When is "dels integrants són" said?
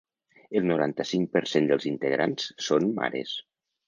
1.71-2.89